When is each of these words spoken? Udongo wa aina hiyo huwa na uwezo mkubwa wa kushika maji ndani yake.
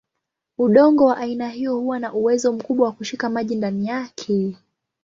Udongo 0.57 1.05
wa 1.05 1.17
aina 1.17 1.49
hiyo 1.49 1.75
huwa 1.75 1.99
na 1.99 2.13
uwezo 2.13 2.53
mkubwa 2.53 2.85
wa 2.87 2.91
kushika 2.91 3.29
maji 3.29 3.55
ndani 3.55 3.85
yake. 3.87 4.55